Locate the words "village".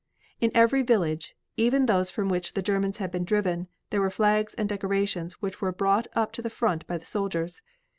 0.81-1.35